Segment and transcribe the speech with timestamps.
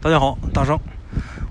[0.00, 0.78] 大家好，大圣，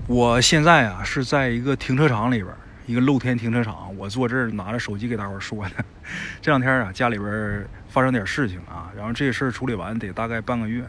[0.06, 2.48] 我现在啊是在一个停车场里边，
[2.86, 5.74] 一个露天停车场，我坐这儿拿着手机给大伙儿说呢。
[6.40, 10.82] 这两天啊，家里边发生点事情啊，然后这事儿处理完得大概半个月，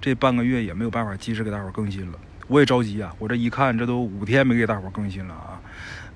[0.00, 3.14] 这半个月也没有办法及时给大伙儿更新了，我也着急啊。
[3.18, 5.60] 我这一看，这都五天没给大伙儿更新了啊，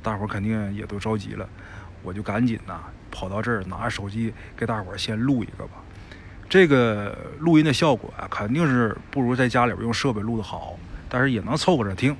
[0.02, 1.46] 大伙儿肯定也都着急了，
[2.02, 2.80] 我就赶紧呐
[3.10, 5.72] 跑到这儿拿着手机给大伙儿先录一个吧。
[6.48, 10.78] 这个录音的效果啊，肯定是不如在家里边用设备录的好，
[11.08, 12.16] 但是也能凑合着听。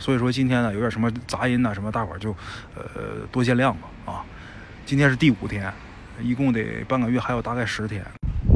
[0.00, 2.30] 所以说今天呢，有点什么杂音呐、什么，大伙儿就
[2.74, 4.24] 呃多见谅吧啊。
[4.84, 5.72] 今天是第五天，
[6.20, 8.04] 一共得半个月，还有大概十天，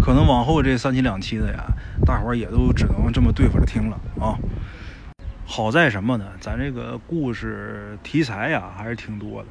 [0.01, 1.67] 可能往后这三期两期的呀，
[2.05, 4.35] 大伙儿也都只能这么对付着听了啊。
[5.45, 6.27] 好在什么呢？
[6.41, 9.49] 咱这个故事题材呀还是挺多的。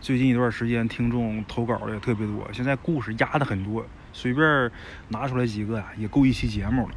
[0.00, 3.84] 最近一段时间，听众投稿的也特别多，现在故事压的很多，
[4.16, 4.70] 随便
[5.08, 6.94] 拿出来几个呀，也够一期节目了。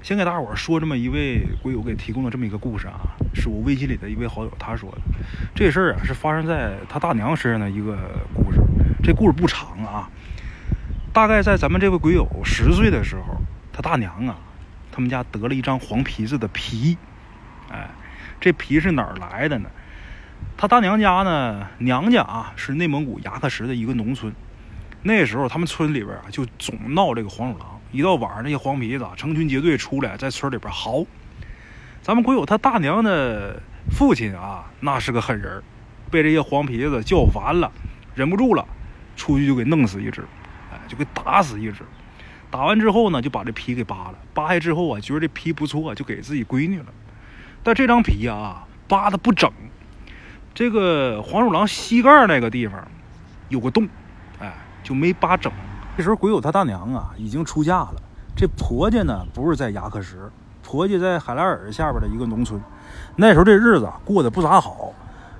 [0.00, 2.98] 先给大伙儿说这么一位鬼友给提供的这么一个故事啊，
[3.34, 4.98] 是我微信里的一位好友他说的。
[5.54, 7.98] 这事儿啊是发生在他大娘身上的一个
[8.34, 8.58] 故事。
[9.02, 10.08] 这故事不长啊，
[11.12, 13.36] 大概在咱们这位鬼友十岁的时候，
[13.70, 14.38] 他大娘啊，
[14.90, 16.96] 他们家得了一张黄皮子的皮。
[17.70, 17.90] 哎，
[18.40, 19.68] 这皮是哪儿来的呢？
[20.56, 24.32] 他大娘家呢，娘家啊是内蒙古牙克石的一个农村。
[25.02, 31.04] 那时候他们村里边啊就总闹这个黄鼠狼，一到晚上那些黄皮子成群结队出来在村里边嚎。
[32.02, 35.62] 咱们鬼友他大娘的父亲啊，那是个狠人，
[36.10, 37.70] 被这些黄皮子叫烦了，
[38.14, 38.66] 忍不住了，
[39.16, 40.22] 出去就给弄死一只，
[40.72, 41.82] 哎，就给打死一只。
[42.50, 46.86] 打完之后呢，就把这皮给扒了，扒下之后啊，觉得这皮不错，就给自己闺女了。
[47.62, 49.50] 但这张皮啊，扒的不整。
[50.52, 52.88] 这个黄鼠狼膝盖那个地方
[53.48, 53.88] 有个洞，
[54.90, 55.52] 就没扒整。
[55.96, 57.94] 这时候鬼友他大娘啊已经出嫁了，
[58.34, 60.28] 这婆家呢不是在牙克石，
[60.64, 62.60] 婆家在海拉尔下边的一个农村。
[63.14, 64.92] 那时候这日子过得不咋好，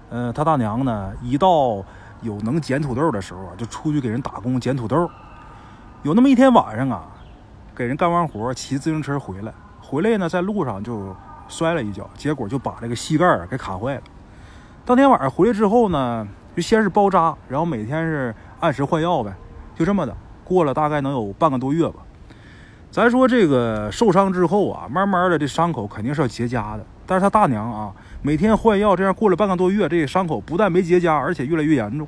[0.08, 1.84] 呃，他大娘呢一到
[2.22, 5.10] 有能捡土豆的时候啊，就出去给人打工捡土豆。
[6.04, 7.08] 有那么一天晚上啊，
[7.74, 11.16] 给人干完活，骑自行车回来，回来呢在路上就
[11.48, 14.02] 摔了一跤，结果就把这个膝盖给卡坏了。
[14.84, 19.34] 当天晚上回来之后呢，就先是包扎，然后每天是按时换药呗，
[19.74, 21.96] 就这么的过了大概能有半个多月吧。
[22.90, 32.06] 咱说这个受伤之后啊，慢慢的这伤口肯定是要结痂的，但是他大娘啊，每天换药，这样过了半个多月，这伤口不但没结痂，而且越来越严重，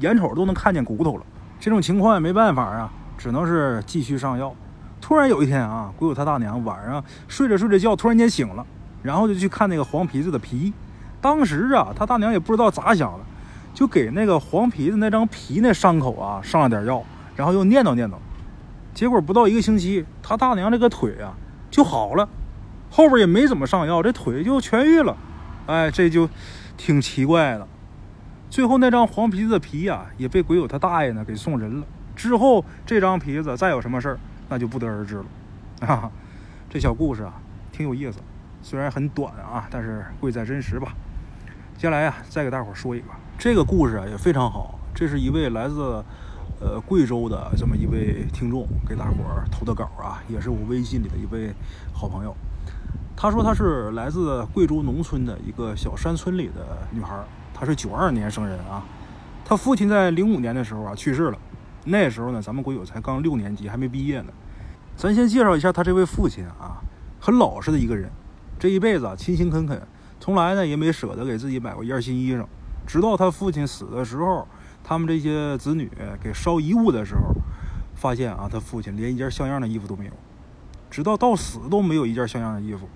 [0.00, 1.22] 眼瞅都能看见骨头了。
[1.58, 4.54] 这种情况也没办法啊，只能是继续上药。
[5.00, 8.64] 突然有一天啊，鬼友他大娘晚上睡着睡着觉，突然间醒了，
[9.02, 10.72] 然后就去看那个黄皮子的皮。
[11.22, 13.20] 当时啊，他大娘也不知道咋想的，
[13.72, 17.04] 就给那个黄皮子那张皮那伤口啊上了点药，
[17.36, 18.14] 然后又念叨念叨。
[18.92, 21.34] 结果不到一个星期，他大娘这个腿啊
[21.70, 22.28] 就好了，
[22.90, 25.16] 后边也没怎么上药，这腿就痊愈了。
[25.66, 26.28] 哎，这就
[26.76, 27.66] 挺奇怪的。
[28.50, 31.86] 最后那张黄皮子的皮呀、也被鬼友他大爷呢给送人了。
[32.16, 35.24] 之后这张皮子再有什么事儿，那就不得而知了。
[35.82, 36.10] 哈、哈，
[36.68, 37.34] 这小故事啊
[37.70, 38.18] 挺有意思，
[38.60, 40.92] 虽然很短啊，但是贵在真实吧。
[41.80, 43.06] 接下来呀、再给大伙儿说一个
[43.38, 44.78] 这个故事啊，也非常好。
[44.94, 46.04] 这是一位来自
[46.60, 51.54] 呃贵州的这么一位听众给大伙儿投的稿啊，也是我微信里的一位
[51.94, 52.36] 好朋友。
[53.16, 57.18] 他说他是来自贵州农村的一个小山村里的女孩，
[57.54, 58.84] 她是九二年生人啊。
[59.42, 61.38] 她父亲在零五年的时候啊去世了，
[61.86, 64.30] 那时候呢咱们国友才刚六年级，还没毕业呢。
[64.96, 66.76] 咱先介绍一下他这位父亲啊，
[67.18, 68.10] 很老实的一个人，
[68.58, 69.80] 这一辈子啊勤勤恳恳，
[70.20, 72.44] 从来呢也没舍得给自己买过一件新衣裳。
[72.86, 74.46] 直到他父亲死的时候，
[74.84, 75.90] 他们这些子女
[76.22, 77.34] 给烧遗物的时候，
[77.94, 80.12] 发现啊他父亲连一件像样的衣服都没有，
[80.90, 82.88] 直到到死都没有一件像样的衣服。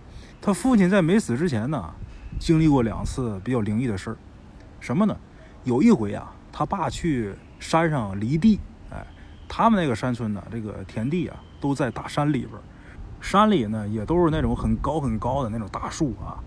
[0.43, 1.91] 他父亲在没死之前呢，
[2.39, 4.17] 经历过两次比较灵异的事儿，
[4.81, 5.17] 什么呢？
[5.63, 9.07] 有一回啊，他爸去山上犁地，哎，
[9.49, 12.61] 他们那个山村呢，这个田地啊都在大山里边儿，
[13.21, 16.43] 山里呢也都是那种很高很高的那种大树啊。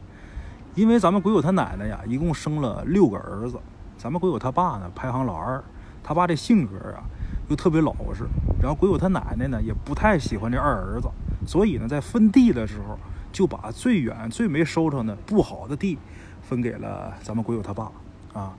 [0.78, 3.60] 因为咱们鬼友他奶奶呀，一共生了六个儿子，
[3.98, 5.62] 咱们鬼友他爸呢排行老二，
[6.04, 7.02] 他爸这性格啊
[7.50, 8.28] 又特别老实，
[8.62, 11.10] 然后鬼友他奶奶呢也不太喜欢这二儿子，
[11.48, 12.96] 所以呢在分地的时候
[13.32, 15.98] 就把最远最没收成的不好的地
[16.44, 17.92] 分给了咱们鬼友他爸
[18.34, 18.54] 啊。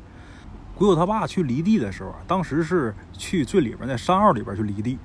[0.74, 4.98] 鬼友他爸去犁地的时候，当时是去最里边那山坳里边去犁地，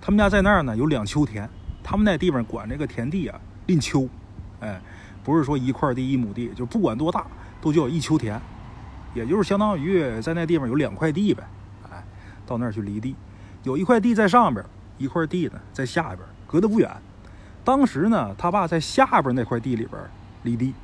[0.00, 1.50] 他们家在那儿呢有两秋田，
[1.82, 4.08] 他们那地方管这个田地啊吝秋，
[4.60, 4.80] 哎，
[5.22, 7.26] 不是说一块地一亩地，就不管多大
[7.60, 8.40] 都叫一秋田，
[9.14, 11.42] 也就是相当于在那地方有两块地呗，
[11.90, 12.04] 哎，
[12.46, 13.14] 到那儿去犁地，
[13.62, 14.64] 有一块地在上边，
[14.98, 16.90] 一块地呢在下边，隔得不远。
[17.62, 20.00] 当时呢，他爸在下边那块地里边
[20.42, 20.74] 犁地，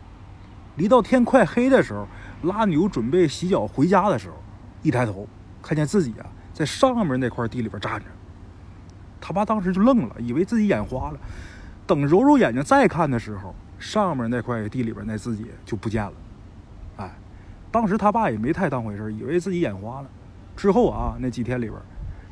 [0.77, 2.07] 犁到天快黑的时候，
[2.43, 4.37] 拉牛准备洗脚回家的时候，
[4.83, 5.27] 一抬头
[5.63, 8.05] 看见自己啊在上面那块地里边站着。
[9.19, 11.19] 他爸当时就愣了，以为自己眼花了。
[11.87, 13.55] 等揉揉眼睛再看的时候，
[13.87, 16.13] 上面那块地里边那自己就不见了。
[16.97, 17.11] 哎，
[17.71, 20.09] 当时他爸也没太当回事，以为自己眼花了。
[20.57, 21.81] 之后啊，那几天里边，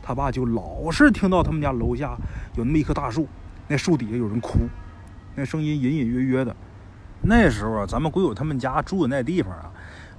[0.03, 2.17] 他爸就老是听到他们家楼下
[2.57, 3.29] 有那么一棵大树，
[3.69, 4.59] 那树底下有人哭，
[5.37, 6.55] 那声音隐隐约约的。
[7.23, 9.71] 那时候啊，咱们鬼友他们家住的那地方啊，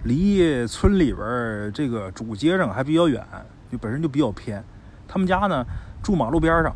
[0.03, 3.21] 离村里边这个主街上还比较远，
[3.69, 4.63] 就本身就比较偏。
[5.07, 5.65] 他们家呢。
[6.05, 6.71] 住马路边上，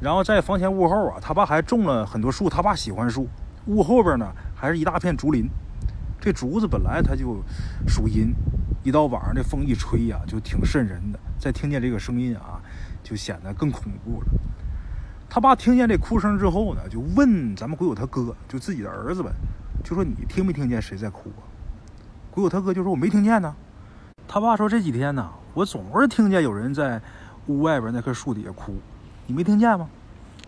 [0.00, 2.48] 然后在房前屋后啊，他爸还种了很多树。
[2.48, 3.26] 他爸喜欢树，
[3.66, 5.48] 屋后边呢还是一大片竹林。
[6.20, 7.42] 这竹子本来它就
[7.86, 8.34] 属阴，
[8.82, 11.18] 一到晚上这风一吹呀，就挺瘆人的。
[11.38, 12.60] 再听见这个声音啊，
[13.02, 14.26] 就显得更恐怖了。
[15.28, 19.30] 他爸听见这哭声之后呢，就问咱们鬼友他哥，就自己的儿子呗，
[19.82, 21.44] 就说你听没听见谁在哭啊？
[22.30, 23.54] 鬼友他哥就说我没听见呢。
[24.26, 27.00] 他爸说这几天呢，我总是听见有人在。
[27.46, 28.74] 屋外边那棵树底下哭，
[29.26, 29.86] 你没听见吗？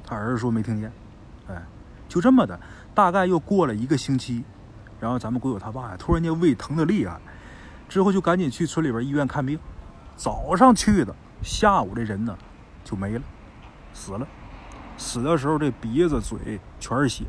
[0.06, 0.90] 他儿子说没听见。
[1.46, 1.62] 哎，
[2.08, 2.58] 就这么的，
[2.96, 4.42] 大概又过了一个星期，
[4.98, 7.20] 然后咱们鬼友他爸呀，突然间胃疼的厉害，
[7.90, 9.58] 之后就赶紧去村里边医院看病。
[10.16, 12.34] 早上去的，下午这人呢
[12.82, 13.22] 就没了，
[13.92, 14.26] 死了。
[14.96, 17.26] 死的时候这鼻子嘴全是血。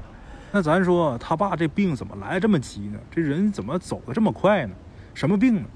[0.53, 2.97] 那咱说他爸这病怎么来这么急呢？
[3.11, 4.73] 这人怎么走的这么快呢？
[5.13, 5.67] 什么病呢？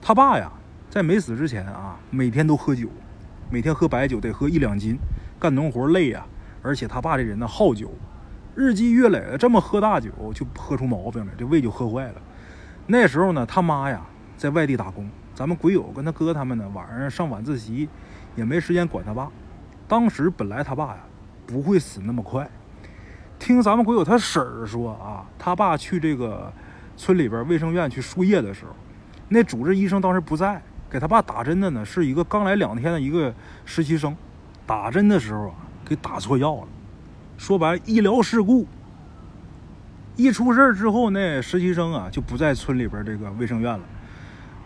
[0.00, 0.52] 他爸呀。
[0.88, 2.88] 在没死之前啊，每天都喝酒，
[3.48, 4.98] 每天喝白酒得喝一两斤，
[5.38, 6.26] 干农活累呀。
[6.62, 7.92] 而且他爸这人呢好酒，
[8.54, 12.14] 日积月累的这么喝大酒，就喝出毛病了，这胃就喝坏了。
[12.86, 14.00] 那时候呢，他妈呀
[14.36, 17.88] 在外地打工，咱们鬼友跟他哥他们呢晚上上晚自习，
[18.34, 19.30] 也没时间管他爸。
[19.86, 21.00] 当时本来他爸呀
[21.46, 22.48] 不会死那么快，
[23.38, 26.52] 听咱们鬼友他婶儿说啊，他爸去这个
[26.96, 28.72] 村里边卫生院去输液的时候，
[29.28, 30.60] 那主治医生当时不在。
[30.90, 33.32] 给他爸打针的呢，是一个刚来两天的一个
[33.64, 34.16] 实习生，
[34.66, 35.54] 打针的时候啊，
[35.84, 36.68] 给打错药了。
[37.40, 38.66] 说白了，医疗事故。
[40.14, 43.80] 一出事儿之后，那实习生啊就不在村里边这个卫生院了。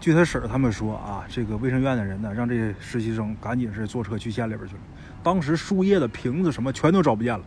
[0.00, 4.80] 据他婶儿他们说啊，这个卫生院的人呢，让这实习生赶紧是坐车去县里边去了。
[5.22, 7.44] 当时输液的瓶子什么全都找不见了，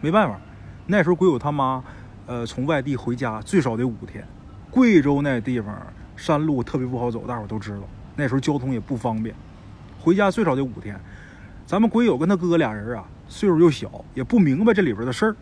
[0.00, 0.38] 没办法。
[0.86, 1.82] 那时候鬼友他妈，
[2.26, 4.24] 呃，从外地回家最少得五天。
[4.70, 5.76] 贵州那地方
[6.14, 7.80] 山路特别不好走，大伙都知道。
[8.14, 9.34] 那时候交通也不方便，
[9.98, 10.96] 回家最少得五天。
[11.66, 15.36] 咱们鬼友跟他哥俩人啊，岁数又小，也不明白这里边的事儿。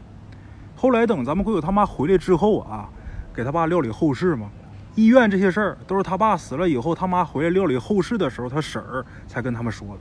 [0.77, 2.87] 后来等咱们鬼友他妈回来之后啊，
[3.35, 4.51] 给他爸料理后事嘛。
[4.95, 10.01] 医院这些事儿都是他爸死了以后，他妈回来料理后事的时候，他婶儿才跟他们说的。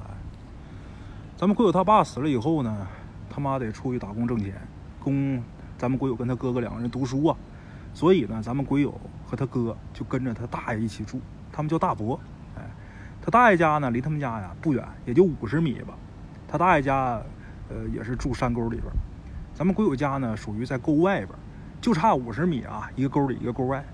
[0.00, 0.10] 哎，
[1.36, 2.86] 咱们鬼友他爸死了以后呢，
[3.28, 4.54] 他妈得出去打工挣钱，
[4.98, 5.42] 供
[5.76, 7.36] 咱们鬼友跟他哥哥两个人读书啊。
[7.92, 11.20] 所以呢，咱们鬼友和他哥就跟着他大爷一起住。
[11.52, 12.18] 他们叫大伯，
[12.56, 12.62] 哎，
[13.20, 15.94] 他大爷家呢离他们家呀不远，也就五十米吧。
[16.48, 17.22] 他大爷家，
[17.68, 18.86] 呃，也是住山沟里边。
[19.54, 21.30] 咱们鬼友家呢属于在沟外边，
[21.80, 23.84] 就差五十米啊，一个沟里一个沟外。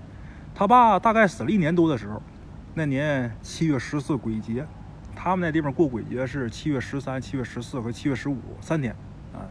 [0.53, 2.21] 他爸大概死了一年多的时候，
[2.73, 4.65] 那年七月十四鬼节，
[5.15, 8.95] 他们那地方过鬼节是七月十三、七月十四和七月十五三天，
[9.33, 9.47] 啊，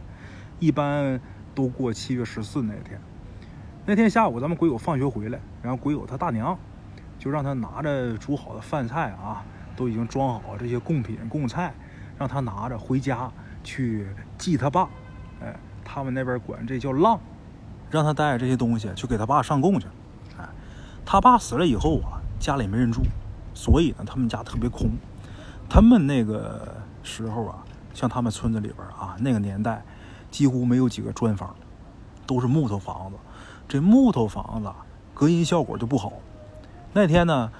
[0.59, 1.19] 一般
[1.53, 2.99] 都过七月十四那天。
[3.85, 6.57] 那天下午咱们鬼友放学回来，然后鬼友他大娘。
[7.19, 9.45] 就让他拿着煮好的饭菜啊，
[9.77, 11.73] 都已经装好这些贡品贡菜，
[12.17, 13.31] 让他拿着回家
[13.63, 14.89] 去祭他爸。
[15.41, 17.19] 哎，他们那边管这叫浪，
[17.89, 19.87] 让他带着这些东西去给他爸上供去。
[20.37, 20.47] 哎，
[21.05, 23.01] 他爸死了以后啊，家里没人住，
[23.53, 24.91] 所以呢，他们家特别空。
[25.69, 29.83] 他们那个时候啊，像他们村子里边啊，那个年代
[30.29, 31.55] 几乎没有几个砖房，
[32.25, 33.17] 都是木头房子。
[33.67, 34.71] 这木头房子
[35.13, 36.13] 隔音效果就不好。
[36.93, 37.51] 那天呢，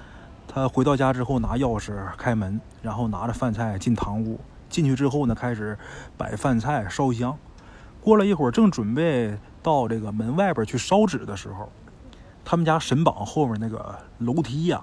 [0.46, 4.40] 他回到家之后拿钥匙开门，然后拿着饭菜进堂屋。
[4.68, 5.78] 进去之后呢，开始
[6.16, 7.36] 摆饭菜、烧香。
[8.00, 11.70] 过了一会儿，正准备到这个门外边去烧纸的时候，
[12.44, 14.82] 他们家神榜后面那个楼梯呀，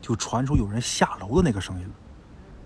[0.00, 1.86] 就传出有人下楼的那个声音。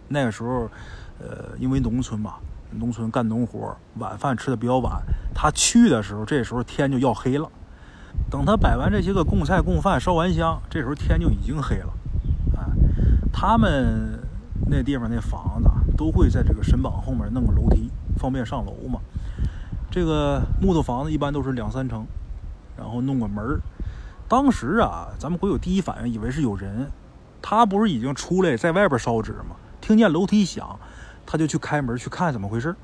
[0.08, 0.70] 那个时候，
[1.18, 2.34] 呃，因为农村嘛，
[2.70, 5.02] 农村干农活，晚饭吃的比较晚。
[5.34, 7.50] 他去的时候，这时候天就要黑了。
[8.30, 11.92] 等他摆完这些个供菜供饭烧完香，这时候天就已经黑了。
[13.40, 14.18] 他们
[14.66, 18.98] 那地方那房子都会在这个神榜后面弄个楼梯，方便上楼嘛。
[19.92, 22.04] 这个木头房子一般都是两三层，
[22.76, 23.60] 然后弄个门儿。
[24.26, 26.90] 当时啊，咱们鬼友第一反应以为是有人，
[27.40, 29.54] 他不是已经出来在外边烧纸吗？
[29.80, 30.76] 听见楼梯响，
[31.24, 32.74] 他就去开门去看怎么回事。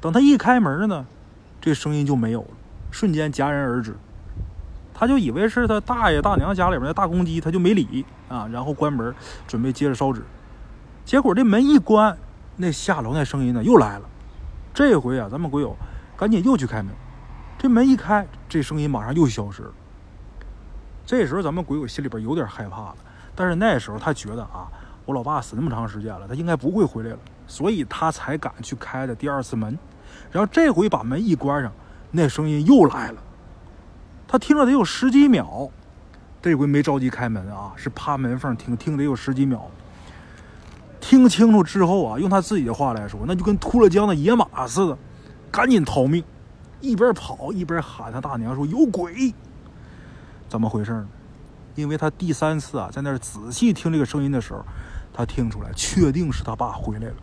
[0.00, 1.04] 等他一开门呢，
[1.60, 2.48] 这声音就没有了，
[2.90, 3.94] 瞬间戛然而止。
[4.98, 9.14] 他就以为是他大爷大娘家里边的大公鸡，他就没理啊，然后关门
[9.46, 10.22] 准备接着烧纸。
[11.04, 12.16] 结果这门一关，
[12.56, 14.08] 那下楼那声音呢又来了。
[14.72, 15.76] 这回啊，咱们鬼友
[16.16, 16.94] 赶紧又去开门。
[17.58, 19.72] 这门一开，这声音马上又消失了。
[21.04, 22.96] 这时候咱们鬼友心里边有点害怕了，
[23.34, 24.66] 但是那时候他觉得啊，
[25.04, 29.78] 我老爸死那么长时间了，他应该不会回来了，所以他才敢去开的第二次门。
[30.32, 31.70] 然后这回把门一关上，
[32.10, 33.22] 那声音又来了。
[34.28, 35.68] 他听了得有十几秒，
[36.42, 39.70] 这回没着急开门啊，是趴门缝听，听得有十几秒。
[41.00, 44.98] 听清楚之后啊，用他自己的话来说，那就跟秃了缰的野马似的，
[45.52, 46.24] 赶紧逃命，
[46.80, 49.32] 一边跑一边喊他大娘说：“有鬼！”
[50.48, 51.08] 怎么回事呢？
[51.76, 54.64] 因为他第三次啊，在那儿仔细听这个声音的时候，
[55.12, 57.14] 他听出来，确定是他爸回来了。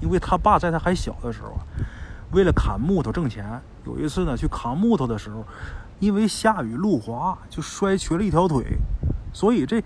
[0.00, 1.60] 因为他爸在他还小的时候啊，
[2.32, 5.44] 为了砍木头挣钱，有一次呢去扛木头的时候，
[6.00, 8.64] 因为下雨路滑，就摔瘸了一条腿，
[9.32, 9.80] 所以这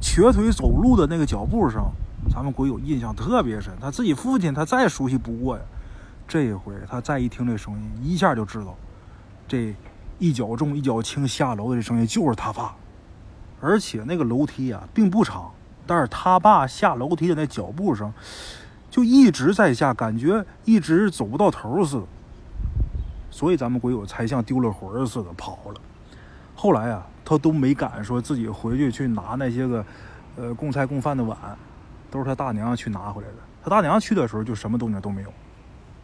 [0.00, 1.84] 瘸腿走路的那个脚步声。
[2.30, 5.62] 咱们鬼友印象特别深，他自己父亲他再熟悉不过呀。
[6.26, 8.74] 这一回他再一听这声音，一下就知道，
[9.46, 9.74] 这
[10.18, 12.74] 一脚重一脚轻下楼的这声音就是他爸。
[13.60, 15.50] 而且那个楼梯啊并不长，
[15.86, 18.12] 但是他爸下楼梯的那脚步声，
[18.88, 22.02] 就一直在下，感觉一直走不到头似的。
[23.32, 25.80] 所以咱们鬼友才像丢了魂似的跑了。
[26.54, 29.84] 后来啊，他都没敢说自己回去去拿那些个，
[30.36, 31.36] 呃，供菜供饭的碗。
[32.10, 33.36] 都是他大娘去拿回来的。
[33.64, 35.28] 他大娘去的时候就什么动静都没有。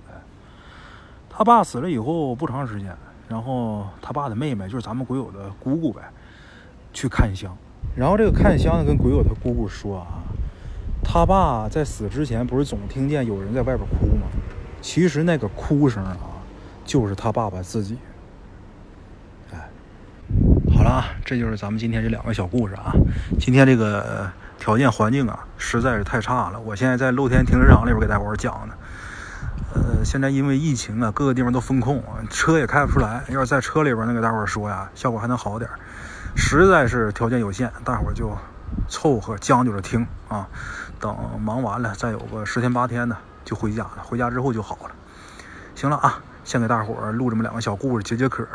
[0.09, 0.15] 哎，
[1.29, 2.97] 他爸死了以后不长时间，
[3.29, 6.01] 然后他爸的妹妹就是咱们鬼友的姑姑呗，
[6.95, 7.55] 去看香。
[7.95, 10.25] 然后这个看香的跟鬼友他姑姑说啊，
[11.05, 14.27] 他爸在死之前不是总听见有人在外边哭吗？
[14.81, 16.17] 其实那个哭声啊，
[16.89, 17.99] 就是他爸爸自己。
[19.53, 19.69] 哎，
[20.75, 22.93] 好了啊，这就是咱们今天这两个小故事啊。
[23.39, 24.29] 今天这个。
[24.59, 26.59] 条件环境啊，实在是太差了。
[26.59, 28.75] 我现在在露天停车场里边给大伙讲呢。
[29.73, 33.23] 呃，现在因为疫情啊，各个地方都封控，车也开不出来。
[33.29, 35.79] 要是在车里边能给大伙说呀，效果还能好点儿。
[36.35, 38.37] 实在是条件有限，大伙就
[38.89, 40.49] 凑合将就着听啊。
[40.99, 43.99] 等忙完了，再有个十天八天的就回家了。
[44.03, 44.91] 回家之后就好了。
[45.77, 48.49] 行了啊，先给大伙儿录这么两个小故事解解渴。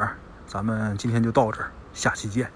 [0.47, 2.49] 咱们今天就到这儿，下期见。